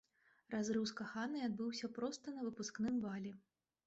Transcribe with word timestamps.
Разрыў 0.53 0.85
з 0.91 0.95
каханай 1.01 1.43
адбыўся 1.47 1.89
проста 1.97 2.33
на 2.39 2.47
выпускным 2.47 2.97
балі. 3.05 3.35